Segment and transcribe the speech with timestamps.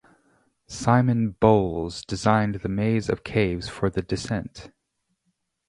[0.65, 4.71] Simon Bowles designed the maze of caves for "The Descent".